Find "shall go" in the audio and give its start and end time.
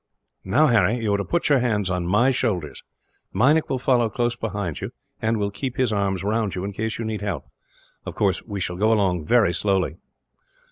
8.59-8.91